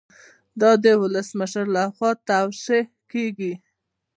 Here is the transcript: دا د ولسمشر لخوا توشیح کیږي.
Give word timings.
دا 0.61 0.71
د 0.83 0.85
ولسمشر 1.01 1.65
لخوا 1.75 2.11
توشیح 2.29 2.85
کیږي. 3.11 3.53